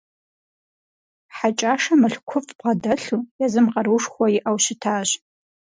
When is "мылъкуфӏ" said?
1.99-2.49